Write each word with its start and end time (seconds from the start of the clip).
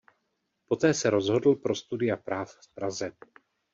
Po 0.67 0.75
té 0.75 0.93
se 0.93 1.09
rozhodl 1.09 1.55
pro 1.55 1.75
studia 1.75 2.17
práv 2.17 2.49
v 2.51 2.73
Praze. 2.73 3.11